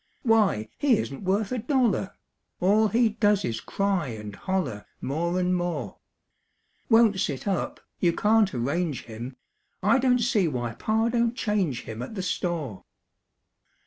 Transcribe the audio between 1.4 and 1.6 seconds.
a